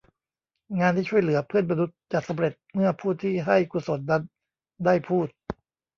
[0.79, 4.23] งานที่ช่วยเหลือเพื่อนมนุษย์จะสำเร็จเมื่อผู้ที่ให้กุศลนั้น
[4.85, 5.27] ได้พูด